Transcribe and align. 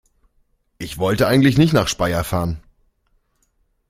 Ich 0.79 0.97
wollte 0.97 1.27
eigentlich 1.27 1.59
nicht 1.59 1.73
nach 1.73 1.87
Speyer 1.87 2.23
fahren 2.23 2.59